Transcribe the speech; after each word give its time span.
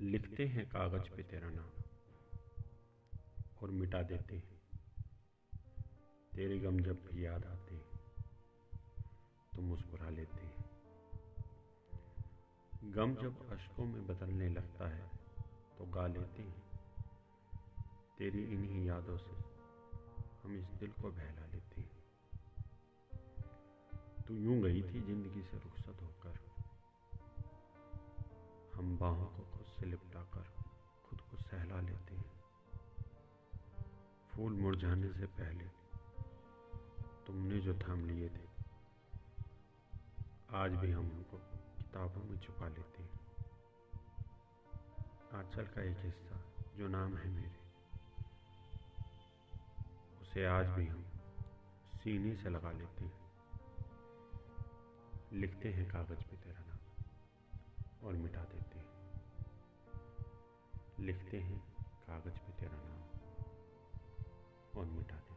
लिखते 0.00 0.44
हैं 0.46 0.64
कागज़ 0.68 1.08
पे 1.10 1.22
तेरा 1.22 1.48
नाम 1.50 1.70
और 3.62 3.70
मिटा 3.70 4.02
देते 4.02 4.36
हैं। 4.36 4.58
तेरे 6.32 6.58
गम 6.58 6.78
जब 6.80 7.04
भी 7.04 7.24
याद 7.24 7.44
आते 7.44 7.74
हैं 7.74 7.98
तो 9.54 9.62
मुस्कुरा 9.62 10.10
लेते 10.10 10.40
हैं। 10.40 10.66
गम 12.94 13.14
जब 13.14 13.50
अशकों 13.52 13.86
में 13.86 14.06
बदलने 14.06 14.48
लगता 14.48 14.88
है 14.88 15.06
तो 15.78 15.86
गा 15.86 16.06
लेते 16.06 16.42
हैं। 16.42 16.62
तेरी 18.18 18.42
इन्हीं 18.44 18.84
यादों 18.86 19.16
से 19.16 19.34
हम 20.42 20.56
इस 20.56 20.68
दिल 20.80 20.92
को 20.92 21.10
बहला 21.10 21.46
लेते 21.46 21.80
हैं। 21.80 21.96
तू 24.26 24.34
यूँ 24.34 24.60
गई 24.62 24.82
थी 24.82 25.00
ज़िंदगी 25.00 25.42
से 25.42 25.58
रुखसत 25.58 26.02
होकर 26.02 26.34
हम 28.78 28.98
बाहों 28.98 29.26
को 29.26 29.42
खुद 29.52 29.66
से 29.66 29.86
लिपटा 29.86 30.22
कर 30.34 30.44
खुद 31.04 31.20
को 31.20 31.36
सहला 31.36 31.80
लेते 31.80 32.14
हैं। 32.14 32.32
फूल 34.30 34.52
मुरझाने 34.52 35.08
से 35.12 35.26
पहले 35.26 35.64
तुमने 37.26 37.60
जो 37.60 37.74
थाम 37.78 38.04
लिए 38.04 38.28
थे 38.28 38.46
आज 40.50 40.72
भी 40.72 40.90
हम 40.90 41.10
उनको 41.10 41.36
किताबों 41.78 42.24
में 42.24 42.38
छुपा 42.38 42.68
लेते 42.68 43.02
हैं। 43.02 43.10
आंचल 45.34 45.66
का 45.66 45.82
एक 45.82 45.98
हिस्सा 45.98 46.40
जो 46.76 46.88
नाम 46.88 47.16
है 47.16 47.28
मेरे, 47.28 47.58
उसे 50.22 50.46
आज 50.46 50.66
भी 50.66 50.86
हम 50.86 51.04
सीने 51.94 52.36
से 52.36 52.50
लगा 52.50 52.72
लेते 52.72 53.04
हैं। 53.04 53.18
लिखते 55.32 55.72
हैं 55.72 55.88
कागज़ 55.90 56.22
पे 56.22 56.36
तेरा 56.36 56.60
नाम। 56.60 56.87
लिखते 61.08 61.40
हैं। 61.40 61.58
कागज़ 62.06 62.38
पे 62.38 62.52
तेरा 62.52 62.76
नाम। 62.76 62.98
और 64.80 64.86
मिटाते 64.86 65.27